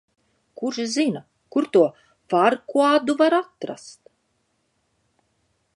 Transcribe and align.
Kurš 0.61 0.79
zina, 0.93 1.21
kur 1.55 1.67
to 1.77 1.83
Farkuadu 2.33 3.17
var 3.21 3.39
atrast? 3.41 4.01